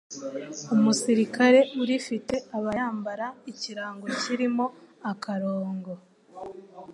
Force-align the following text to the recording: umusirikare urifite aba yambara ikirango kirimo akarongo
umusirikare 0.75 1.59
urifite 1.81 2.35
aba 2.57 2.71
yambara 2.79 3.27
ikirango 3.51 4.05
kirimo 4.21 4.65
akarongo 5.11 5.91